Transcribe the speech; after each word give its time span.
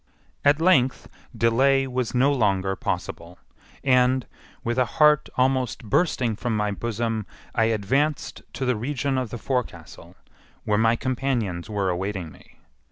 At 0.43 0.59
length 0.59 1.07
delay 1.37 1.85
was 1.85 2.15
no 2.15 2.33
longer 2.33 2.75
possible, 2.75 3.37
and, 3.83 4.25
with 4.63 4.79
a 4.79 4.85
heart 4.97 5.29
almost 5.37 5.83
bursting 5.83 6.35
from 6.35 6.57
my 6.57 6.71
bosom, 6.71 7.27
I 7.53 7.65
advanced 7.65 8.41
to 8.53 8.65
the 8.65 8.75
region 8.75 9.19
of 9.19 9.29
the 9.29 9.37
forecastle, 9.37 10.15
where 10.63 10.79
my 10.79 10.95
companions 10.95 11.69
were 11.69 11.91
awaiting 11.91 12.31
me. 12.31 12.55